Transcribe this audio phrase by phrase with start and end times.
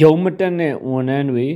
[0.00, 1.46] ရုံမတက်တဲ့ဝန်ထမ်းတွေ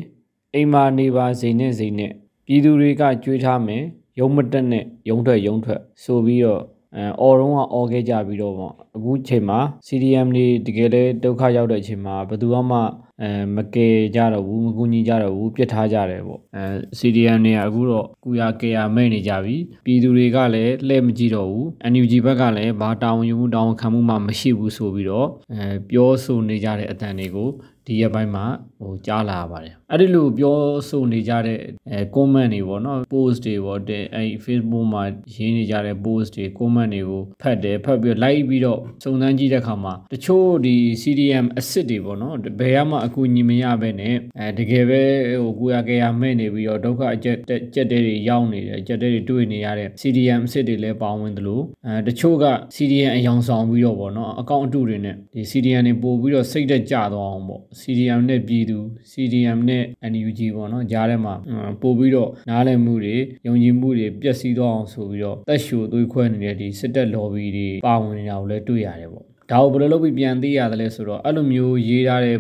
[0.55, 2.13] အိမ်မာနေပါစိန်နဲ့စိန်နဲ့
[2.47, 3.83] ပြည်သူတွေကကြွေးထားမယ်
[4.21, 6.63] ရုံမတက်နဲ့ရုံထွက်ရုံထွက်ဆိုပြီးတော့
[6.97, 12.79] အဲအော်တော့ကအော်ခဲ့ကြပြီးတော့ပေါ့အခုချိန်မှာ CDM တွေတကယ်လဲဒုက္ခရောက်တဲ့အချိန်မှာဘယ်သူမှ
[13.23, 16.63] အဲမကယ်ကြတော့ဘူးမကူညီကြတော့ဘူးပြစ်ထားကြတယ်ပေါ့အဲ
[16.99, 27.51] CDM တွေကအခုတော့ကုရကေရမဲ့နေကြပြီပြည်သူတွေကလည်းလှည့်မကြည့်တော့ဘူး NUG ဘက်ကလည်းဘာတာဝန်ယူမှုတာဝန်ခံမှုမှမရှိဘူးဆိုပြီးတော့အဲပြောဆိုနေကြတဲ့အတန်တွေကို
[27.87, 28.45] ဒီရက်ပိုင်းမှာ
[28.81, 30.59] ဟိုကြားလာပါတယ်အဲ့ဒီလိုပြော
[30.89, 31.59] ဆိုနေကြတဲ့
[31.91, 35.03] အဲ comment တွေပေါ့နော် post တွေပေါ့တဲ့အဲ Facebook မှာ
[35.35, 45.03] ရေးနေကြတဲ့ post တွေ comment တွေကိုဖတ်တယ်ဖတ်ပြီး like ပြီးတော့စုံစမ်းကြည့်တဲ့အခါမှာတချို့ဒီ CDM အစ်စ်တွေပေါ့နော်ဘယ်မှအကူအညီမရဘဲနဲ့အဲတကယ်ပဲ
[45.43, 47.39] ဟိုကိုရကေရမဲ့နေပြီးတော့ဒုက္ခအကျက်
[47.75, 58.79] ကြက်တဲတွေရောက်နေတယ်ကြက်တဲတွေတွေ့နေရတဲ့ CDM အစ်စ်တွေလည်းပါဝင်သလိုအဲတချို့က CDM အယောင်ဆောင်ပြီးတော့ပေါ့နော်အကောင့်အတုတွေနဲ့ဒီ CDM တွေပို့ပြီးတော့စိတ်သက်ကြသွားအောင်ပေါ့ CDM နဲ့ပြည်သူ
[59.11, 61.35] CDM နဲ့ NUG ပေါ့နော်ကြားထဲမှာ
[61.83, 63.17] ပို့ပြီးတော့နားလည်မှုတွေ
[63.47, 72.39] ယုံကြည်မှုတွေပျက်စီးသွားအောင်ဆိုပြီးတော့တက်ရှိုသွေးခွဲနေတဲ့ဒီစစ်တပ် lobby တွေပါဝင်နေတာကိုလည်းတွေ့ရတယ်ပေါ့ ဒါကိုဘယ်လိုလုပ်ပြီးပြန်သိရတယ်လဲဆိုတော့အဲ့လိုမျိုးရေးထားတဲ့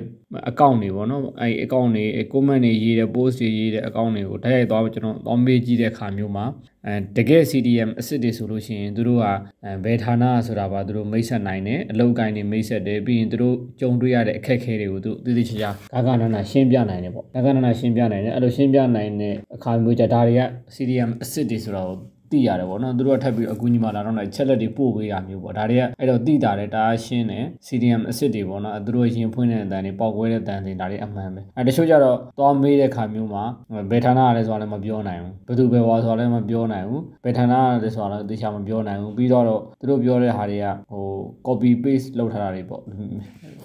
[0.50, 6.44] အကောင့်တွေပေါ့နော်အဲ့အကောင့်တွေ comment တွေရေးတဲ့ post တွေရေးတဲ့အကောင့်တွေကိုတိုက်ရိုက်သွားကျွန်တော်သွားမေးကြည့်တဲ့အခါမျိုးမှာ
[6.86, 9.26] အဲတကယ် CDM အစ်စ်တွေဆိုလို့ရှိရင်သူတို့က
[9.84, 15.70] ဘယ်ဌာနဆိုတာပါသူတို့မိတ်ဆက်နိုင်တယ်အလုပ်ကိုင်းတွေမိတ်ဆက်တယ်ပြီးရင်သူတို့ကြုံတွေ့ရတဲ့အခက်အခဲတွေကိုသူသိသိချာချာ
[16.06, 20.42] ဂါဂနာနာရှင်းပြနိုင်တယ်ပေါ့ဂါဂနာနာရှင်းပြနိုင်တယ်အဲ့လိုရှင်းပြနိုင်တဲ့အခါမျိုးကြဒါတွေက
[20.74, 21.92] CDM အစ်စ်တွေဆိုတော့
[22.30, 33.44] သိရတယ်ပေါ့နော်သူတို့ကထပ်ပြီးအကူညီမလာတော့လည်းချက်လက်တွေပို့ပေးတာမျိုးပေါ့ဒါတွေကအဲ့တော့သိတာတယ်ဒါရှင်းတယ် CDM အစ်စ်တွေပေါ့နော်သူတို့ရင်ဖွင့်တဲ့အတန်တွေပေါက်ကွဲတဲ့အတန်တွေဒါတွေအမှန်ပဲအဲတချို့ကြတော့သွားမေးတဲ့ခါမျိုးမှာ
[33.91, 39.44] ဘယ်ဌာနကလဲဆိုတာလည်းမပြောနိုင်ဘူးဘယ်သူပဲဝါဆိုတာလည်းမပြောနိုင်ဘူးဘယ်ဌာနကလဲဆိုတာလည်းသေချာမပြောနိုင်ဘူးပြီးတော့
[39.80, 41.04] သူတို့ပြောတဲ့ဟာတွေကဟို
[41.47, 42.82] copy paste လုပ်ထားတာတွေပေါ့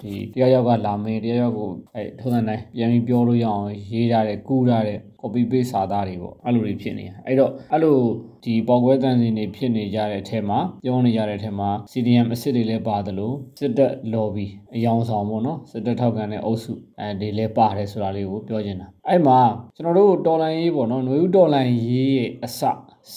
[0.02, 7.96] ဒီတရားရောက်ကလာမင်းတရားရောက်ကိုအဲထုံးစံတိုင်းပြန်ပြီးပြောလို့ရအောင်ရေးထားတဲ့ကူးထားတဲ့ copy paste စာသားတွေပေါ့အဲ့လိုတွေဖြစ်နေတာအဲ့တော့အဲ့လို
[8.44, 19.40] ဒီပေါက်ကွဲတန်စင်တွေဖြစ်နေကြတဲ့အထက်မှာပြောနေကြတဲ့အထက်မှာ CDM အစစ်တွေလည်းပါတယ်လို့စစ်တပ် lobby အယောင်ဆောင်ပေါ့နော်စစ်တပ်ထောက်ခံတဲ့အုပ်စုအဲဒီလည်းပါတယ်ဆိုတာလေးကိုပြောချင်တာအဲ့မှာ
[19.76, 22.60] ကျွန်တော်တို့တော်လိုင်းရေးပေါ့နော်နွေဦးတော်လိုင်းရေးရဲ့အစ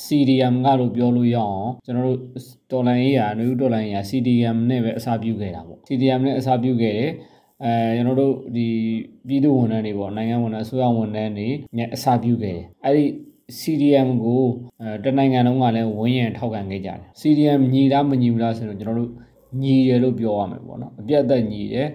[0.05, 2.19] CDM ကလို့ပြောလို့ရအောင်ကျွန်တော်တို့
[2.71, 7.11] တော်လိုင်းရေးရာနွေဦးတော်လိုင်းရေးရာ CDM နဲ့ပဲအစပြုခဲ့တာပေါ့ CDM နဲ့အစပြုခဲ့တယ်
[7.63, 8.67] အဲကျွန်တော်တို့ဒီ
[9.27, 13.05] ပြည်သူဝန်ထမ်းတွေပေါ့နိုင်ငံဝန်ထမ်းအစိုးရဝန်ထမ်းတွေနဲ့အစပြုခဲ့တယ်အဲ့ဒီ
[13.59, 14.43] CDM ကို
[14.81, 19.11] အဲတနိုင်ငံလုံးကလည်းဝန်းရံထောက်ခံခဲ့ကြတယ် CDM ညီလားမညီဘူးလားဆိုတော့ကျွန်တော်တို့
[19.61, 21.87] ညီတယ်လို့ပြောရမယ်ပေါ့နော်အပြတ်သက်ညီတယ်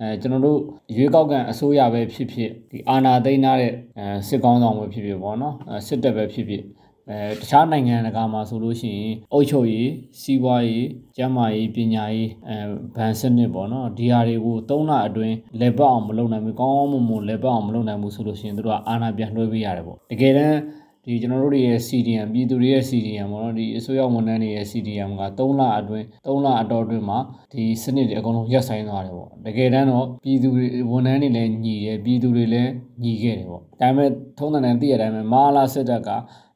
[0.00, 0.58] အဲကျွန်တော်တို့
[0.96, 5.54] ရွေးကောက်ကန်အစိုးရပဲဖြစ်ဖြစ်ဒီအာဏာသိမ်းထားတဲ့အဲစစ်ကောင်းဆောင်ပဲဖြစ်ဖြစ်ပေါ့နော်
[5.86, 6.62] စစ်တပ်ပဲဖြစ်ဖြစ်
[7.10, 12.56] အဲတခြားနိုင်ငံတကာမှာဆိုလို့ရှိရင်အုပ်ချုပ်ရေးစီးပွားရေးကျန်းမာရေးပညာရေးအဲ
[12.96, 20.58] ဗန်စနစ်ပေါ့နော်ဒီဟာတွေကို၃လအတွင်းလေပတ်အောင်မလုပ်နိုင်ဘူးကောင်းမွန်မွန်လေပတ်အောင်မလုပ်နိုင်ဘူးဆိုလို့ရှိရင်တို့ကအာဏာပြန်လွှဲပေးရတယ်ပေါ့တကယ်တမ်း
[21.06, 27.18] ဒီကျွန်တော်တို့တွေရဲ့ CDM ပြည်သူတွေရဲ့ CDM ပေါ့နော်ဒီအစိုးရဝန်ထမ်းတွေရဲ့ CDM က3လအတွင်း3လအတော်အတွင်းမှာ
[27.52, 32.70] ဒီစနစ်တွေအကုန်လုံးရပ်ဆိုင်းသွားတယ်ပေါ့တကယ်တမ်းတော့ပြည်သူတွေဝန်ထမ်းတွေလည်းညီတယ်ပြည်သူတွေလည်း
[33.02, 36.10] ညီခဲ့တယ်ပေါ့ဒါပေမဲ့ထုံးတဲ့နဲ့သိရတဲ့အတိုင်းပဲမဟာလာစစ်တပ်က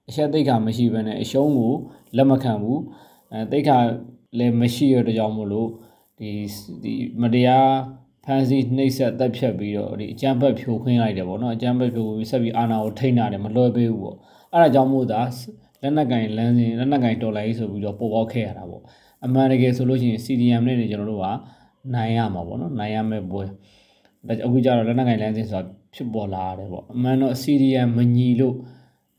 [0.09, 1.73] အချက်သိက္ခာမရှိဘဲနဲ့အရှုံးကို
[2.17, 2.81] လက်မခံဘူး
[3.33, 3.77] အဲသိက္ခာ
[4.39, 5.69] လည်းမရှိရတဲ့ကြောင့်မို့လို့
[6.19, 6.31] ဒီ
[6.83, 6.93] ဒီ
[7.23, 7.71] မတရား
[8.25, 14.17] ဖန်ဆီးနှိပ်စက်တပ်ဖြတ်ပြီးတော့ဒီအကြမ်းဖက်ဖြိုခွင်းလိုက်တယ်ပေါ့နော်အကြမ်းဖက်ဖြိုပြီးဆက်ပြီးအာဏာကိုထိန်းတာတယ်မလွှဲပေးဘူးပေါ့
[14.53, 15.21] အဲ့ဒါကြောင့်မို့သာ
[15.83, 18.83] လက်နက်ကင်လမ်းစဉ်လက်နက်ကင်တော်လိုင်းဆိုပြီးတော့ပေါ်ပေါက်ခဲ့ရတာပေါ့
[19.25, 21.27] အမှန်တကယ်ဆိုလို့ရှိရင် CDM နဲ့နေကျွန်တော်တို့က
[21.95, 23.43] နိုင်ရမှာပေါ့နော်နိုင်ရမယ့်ပွဲ
[24.27, 25.63] ဒါအခုကျတော့လက်နက်ကင်လမ်းစဉ်ဆိုတာ
[25.95, 28.55] ဖြစ်ပေါ်လာရတယ်ပေါ့အမှန်တော့ CDM မညီလို့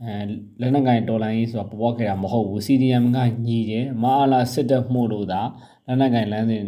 [0.04, 0.14] အဲ
[0.62, 3.18] လက်နက်ကင်တော်လိုင်းဆိုတာပေါ်ပေါက်ခဲ့တာမဟုတ်ဘူး CDM က
[3.48, 5.42] ညီတယ်မအားလာစစ်တပ်မှုလို့သာ
[5.86, 6.64] လက်နက်ကင်လမ်းစဉ်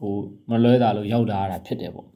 [0.00, 0.14] ကို
[0.50, 2.06] မလွဲတာလို့ရောက်လာတာဖြစ်တယ်ပေါ့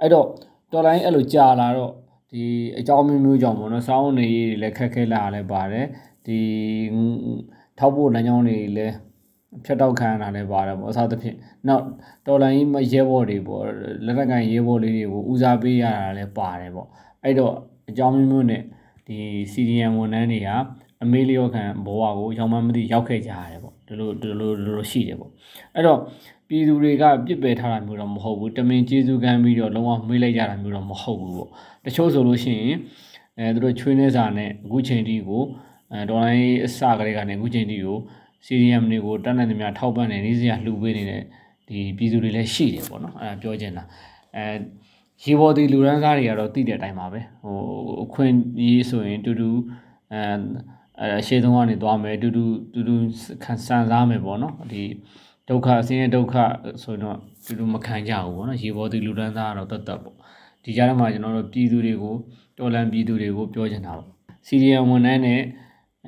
[0.00, 0.26] အဲ့တော့
[0.72, 1.92] တော်လိုင်းအဲ့လိုကြာလာတော့
[2.30, 2.42] ဒီ
[2.78, 5.86] အကြောင်းမျိုးမျိုးကြောင့်ပေါ့နော်စောင်းနေရေးတွေလည်းခက်ခဲလာလည်းပါတယ်
[6.26, 6.38] ဒီ
[7.78, 8.94] ထောက်ဖို့လမ်းကြောင်းတွေလည်း
[9.64, 11.36] ဖြတ်တောက်ခံရတာလည်းပါတယ်ပေါ့အစားသဖြင့်
[11.68, 11.84] နောက်
[12.26, 13.64] တော်လိုင်းရေးမရဲဘော်တွေပေါ့
[14.06, 16.88] လက်နက်ကန်ရဲဘော်လေးတွေကိုဦးစားပေးရတာလည်းပါတယ်ပေါ့
[17.24, 17.54] အဲ့တော့
[17.90, 18.62] အကြောင်းမျိုးမျိုးနဲ့
[19.06, 19.18] ဒီ
[19.52, 20.48] CDM ဝန်ထမ်းတွေက
[21.02, 25.30] အမေလျောခံဘဝကိုရောင်မမသိရောက်ခဲ့ကြရတယ်ပေါ့ဒီလိုဒီလိုဒီလိုရှိတယ်ပေါ့
[25.74, 25.98] အဲ့တော့
[26.48, 31.48] ပြည်သူတွေကပြစ်ပယ်ထားတာမျိုးတော့မဟုတ်ဘူးတမင်ကျေးဇူးကမ်းပြီးတော့လုံးဝမေးလိုက်ကြတာမျိုးတော့မဟုတ်ဘူးပေါ့
[31.84, 32.76] တချို့ဆိုလို့ရှိရင်
[33.38, 35.42] အဲသူတို့ချွေးနေစာနဲ့အခုချိန်ထိကို
[35.92, 37.98] အဲဒေါ်လာရေးအစကလေးကနေအခုချိန်ထိကို
[38.46, 41.22] CDM တွေကိုတတ်နိုင်သမျှထောက်ပံ့နေနေစရာလှူပေးနေတဲ့
[41.68, 43.84] ဒီပြည်သူတွေလည်းရှိတယ်ပေါ့နော်အဲပြောချင်တာ
[44.36, 44.44] အဲ
[45.22, 47.58] ရေဘော်ဒီလူရန်စားတွေကတော့သိတဲ့အတိုင်းပါပဲဟို
[48.04, 48.34] အခွင့်
[48.64, 49.50] ရေးဆိုရင်တူတူ
[50.12, 50.20] အဲ
[51.00, 52.44] အဲရှေ့ဆုံးကနေသွားမယ်တူတူ
[52.74, 52.94] တူတူ
[53.44, 54.82] ခံစမ်းစားမယ်ပေါ့နော်ဒီ
[55.48, 56.34] ဒုက္ခဆင်းရဲဒုက္ခ
[56.82, 60.16] ဆိုတော့တူတူမခံကြဘူးပေါ့နော်ရေဘော်ဒီလူတန်းသားကတော့တတ်တတ်ပေါ့
[60.64, 62.14] ဒီကြားထဲမှာကျွန်တော်တို့ပြည်သူတွေကို
[62.58, 64.08] တော်လန်ပြည်သူတွေကိုပြောချင်တာပေါ့
[64.46, 65.40] စီရီယံဝန်ထမ်းနဲ့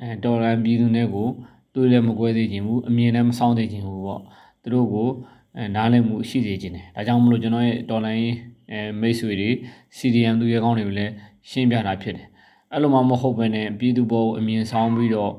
[0.01, 1.27] အဲတော်လန်ပြည်သူတွေကို
[1.75, 4.21] တွေ့လည်းမကွဲသေးခြင်းဘူးအမြင်လည်းမဆောင်သေးခြင်းဘူးပေါ့
[4.61, 5.09] သူတို့ကို
[5.57, 8.35] အဲနားလည်မှုရှိစေခြင်းတယ်ဒါကြောင့်မလို့ကျွန်တော်ရဲ့တော်လန်ရေး
[8.71, 9.49] အဲမိတ်ဆွေတွေ
[9.97, 11.13] CDM သူရဲကောင်းတွေကိုလည်း
[11.49, 12.27] ရှင်းပြတာဖြစ်တယ်
[12.73, 15.33] အဲ့လိုမှမဟုတ်ဘဲနဲ့ပြည်သူပေါ်အမြင်ဆောင်ပြီးတော့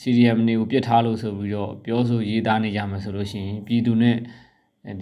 [0.00, 4.16] CDM တွေကိုပြစ်ထားလို့ဆိုပြီးတော့ပြောဆိုရေးသားနေကြမှာဆိုလို့ရှိရင်ပြည်သူနဲ့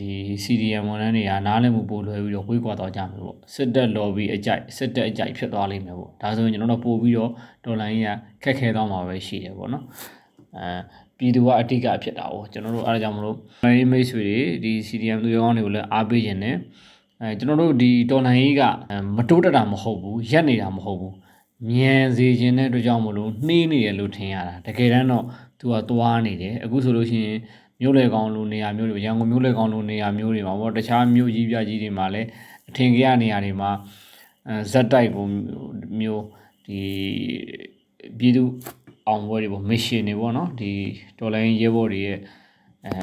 [0.01, 0.13] ဒီ
[0.45, 7.31] CDM ဝန်ထမ်းတွေကနားလည်မှုပိုလွယ်ပြီးတော့ဝေးကွာတော့ကြမှာပေါ့စစ်တပ် lobby အကြိုက်စစ်တပ်အကြိုက်ဖြစ်သွားလိမ့်မယ်ပေါ့ဒါဆိုရင်ကျွန်တော်တို့ပို့ပြီးတော့
[7.65, 8.09] ဒေါ်လာကြီးက
[8.43, 9.85] ခက်ခဲသွားမှာပဲရှိတယ်ပေါ့နော်
[10.57, 10.67] အဲ
[11.19, 16.57] ပြည်သူကအတိကဖြစ်တာပေါ့ကျွန်တော်တို့အားကြောင့်မလို့မိမိတ်ဆွေတွေဒီ CDM သူရောင်းတွေကိုလည်းအားပေးခြင်းနဲ့
[17.23, 18.63] အဲကျွန်တော်တို့ဒီတော်လိုင်းကြီးက
[19.17, 21.15] မတိုးတက်တာမဟုတ်ဘူးရက်နေတာမဟုတ်ဘူး
[21.69, 25.25] မြန်စေခြင်းတဲ့အတွက်ကြောင့်မလို့နှေးနေတယ်လို့ထင်ရတာတကယ်တမ်းတော့
[25.59, 27.39] သူကသွားနေတယ်အခုဆိုလို့ရှိရင်
[27.81, 32.29] မြို့လေကောင်လိုနေရာမျိုးတွေရန်ကုန်မြို့လေကောင်လိုနေရာမျိုးတွေမှာပေါ့တခြားမြို့ကြီးပြကြီးတွေမှာလည်း
[32.69, 33.71] အထင်ကြီးရနေရာတွေမှာ
[34.49, 35.25] အဲဇက်တိုက်ပုံ
[36.01, 36.25] မျိုး
[36.67, 36.83] ဒီ
[38.19, 38.43] ပြည်သူ
[39.09, 40.71] အောင်ပွဲတွေပေါ့မစ်ရှင်တွေပေါ့နော်ဒီ
[41.19, 42.19] ဒေါ်လာရင်းရဲဘော်တွေရဲ့
[42.87, 42.95] အဲ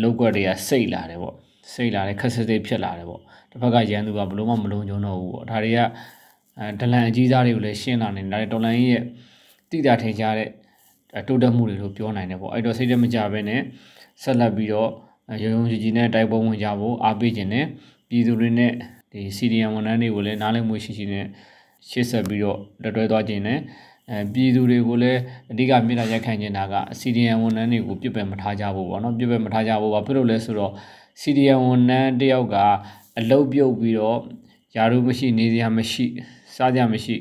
[0.00, 1.36] လောက်ွက်တွေကစိတ်လာတယ်ပေါ့
[1.72, 3.20] စိတ်လာတယ်ခက်စစ်စစ်ဖြစ်လာတယ်ပေါ့
[3.50, 5.78] တစ်ဖက်ကရန်သူကဘလို့မှမလုံးကြုံတော့ဘူးပေါ့ဒါတွေက
[6.58, 9.02] အဲဒလန်အကြီးစားတွေကိုလည်းရှင်းလာနေတယ်ဒေါ်လာရင်းရဲ့
[9.70, 10.48] တိတာထင်ရှားတဲ့
[11.28, 13.60] တိုးတက်မှုတွေလို့ပြောနိုင်တယ်ပေါ့အဲ့တော့စိတ်တမကြဘဲနဲ့
[14.22, 14.90] ဆက်လက်ပြီးတော့
[15.42, 17.66] ရုံရုံကြီးကြီးနဲ့တိုက်ပွဲဝင်ကြဖို့အားပေးခြင်းနဲ့
[18.08, 18.72] ပြည်သူတွေနဲ့
[19.12, 21.26] ဒီစီဒီယံဝန်ထမ်းတွေကိုလည်းနားလည်မှုရှိရှိနဲ့
[21.88, 23.58] ရှေ့ဆက်ပြီးတော့လက်တွဲသွားခြင်းနဲ့
[24.10, 25.20] အဲပြည်သူတွေကိုလည်း
[25.50, 30.72] အဓိကမြေတားရက်ခံနေတာက CDN ဝန်ထမ်းတွေကိုပြစ်ပယ်မထားကြဘူးပေါ့နော်ပြစ်ပယ်မထားကြဘူးဘာဖြစ်လို့လဲဆိုတော့
[31.20, 32.56] CDN ဝန်ထမ်းတယောက်က
[33.18, 34.20] အလုတ်ပြုတ်ပြီးတော့
[34.76, 36.06] ယာရုမရှိနေစရာမရှိ
[36.56, 37.16] စားစရာမရှိ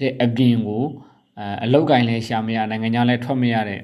[0.00, 0.84] တဲ့အပြင်ကို
[1.38, 3.80] အဲအလောက်ကင်လည်းရှာမရနိုင်ငံခြားလည်းထွက်မရတဲ့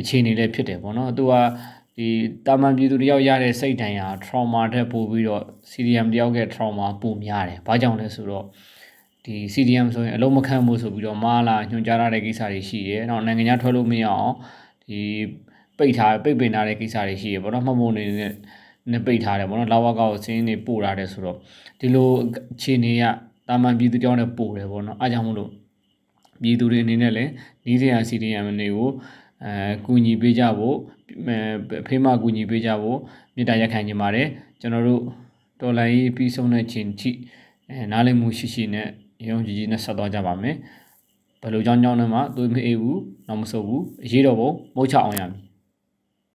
[0.00, 1.32] အခြေအနေလည်းဖြစ်တယ်ပေါ့နော်သူက
[1.96, 2.08] ဒီ
[2.46, 8.44] တာမန်ပြည်သူတယောက်ရတဲ့စိတ်ဒဏ်ရာ trauma တဲ့ပို့ပြီးတော့ CDM တယောက်က trauma ပိုများတယ်။ဘာကြောင့်လဲဆိုတော့
[9.24, 14.32] ဒီ CDM ဆိုရင်အလုံးမခံဘူးဆိုပြီးတော့မာလာညွှန်ကြားရတဲ့ကိစ္စတွေရှိတယ်။နောက်နိုင်ငံခြားထွက်လို့မရအောင်
[14.84, 15.00] ဒီ
[15.80, 18.32] ပိတ်ထားပိတ်ပင်ထားတဲ့ကိစ္စတွေရှိရပေါ့နော်မှတ်ဖို့နေနဲ့
[18.92, 21.36] နဲ့ပိတ်ထားတယ်ပေါ့နော်လာဝကောက်စင်းနေပို့ထားတယ်ဆိုတော့
[21.80, 22.08] ဒီလို
[22.54, 23.04] အခြေအနေက
[23.48, 25.50] တာမန်ပြည်သူတယောက်နဲ့ပို့တယ်ပေါ့နော်အားကြောင့်မလို့
[26.42, 27.30] ပြည်သူတွေအနေနဲ့လည်း
[27.66, 28.88] နီးစရာ CDM တွေကို
[29.44, 30.76] အဲကူညီပေးကြဖို့
[31.86, 32.98] ဖေးမကူညီပေးကြဖို့
[33.34, 34.28] မေတ္တာရက်ခံခြင်းပါတယ်
[34.60, 35.02] ကျွန်တော်တို့
[35.60, 37.10] တော်လိုင်းရေးပြီးဆုံးတဲ့ချိန်ထိ
[37.70, 38.88] အဲနားလည်မှုရှိရှိနဲ့
[39.28, 40.56] ရုံကြည်ကြီးနဲ့ဆက်သွားကြပါမယ်
[41.40, 45.49] ဘယ်လိုကြောင်းကြောင်းနဲ့မှသွေးမအေးဘူးနောက်မဆုပ်ဘူးအရေးတော်ပုံမုတ်ချအောင်ရမည်